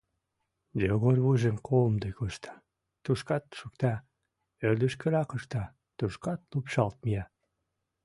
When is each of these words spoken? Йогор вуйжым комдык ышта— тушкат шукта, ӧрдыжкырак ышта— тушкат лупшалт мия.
Йогор 0.85 1.17
вуйжым 1.23 1.57
комдык 1.67 2.17
ышта— 2.27 2.53
тушкат 3.03 3.43
шукта, 3.59 3.93
ӧрдыжкырак 4.67 5.29
ышта— 5.37 5.63
тушкат 5.97 6.39
лупшалт 6.53 6.97
мия. 7.03 7.25